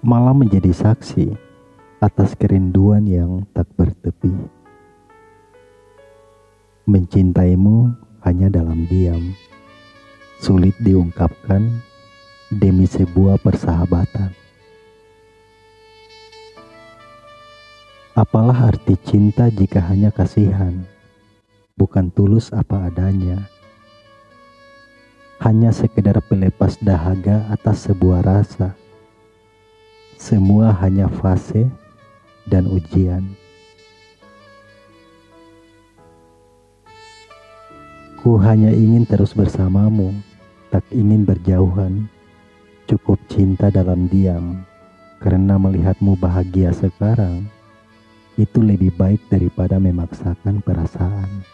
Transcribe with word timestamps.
malah 0.00 0.32
menjadi 0.32 0.72
saksi 0.72 1.36
atas 2.00 2.32
kerinduan 2.32 3.04
yang 3.04 3.44
tak 3.52 3.68
bertepi. 3.76 4.32
Mencintaimu 6.88 7.92
hanya 8.24 8.48
dalam 8.48 8.88
diam, 8.88 9.36
sulit 10.40 10.72
diungkapkan 10.80 11.84
demi 12.48 12.88
sebuah 12.88 13.44
persahabatan. 13.44 14.32
Apalah 18.16 18.72
arti 18.72 18.96
cinta 19.04 19.52
jika 19.52 19.84
hanya 19.84 20.08
kasihan, 20.08 20.80
bukan 21.76 22.08
tulus 22.08 22.48
apa 22.56 22.88
adanya. 22.88 23.52
Hanya 25.44 25.72
sekedar 25.76 26.20
pelepas 26.24 26.80
dahaga 26.80 27.48
atas 27.52 27.88
sebuah 27.88 28.24
rasa. 28.24 28.79
Semua 30.20 30.76
hanya 30.84 31.08
fase 31.08 31.64
dan 32.44 32.68
ujian. 32.68 33.24
Ku 38.20 38.36
hanya 38.36 38.68
ingin 38.68 39.08
terus 39.08 39.32
bersamamu, 39.32 40.12
tak 40.68 40.84
ingin 40.92 41.24
berjauhan. 41.24 42.04
Cukup 42.84 43.16
cinta 43.32 43.72
dalam 43.72 44.12
diam, 44.12 44.60
karena 45.24 45.56
melihatmu 45.56 46.20
bahagia 46.20 46.76
sekarang, 46.76 47.48
itu 48.36 48.60
lebih 48.60 48.92
baik 49.00 49.24
daripada 49.32 49.80
memaksakan 49.80 50.60
perasaan. 50.60 51.48